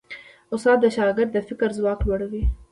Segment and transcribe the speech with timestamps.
[0.53, 2.43] استاد د شاګرد د فکر ځواک لوړوي.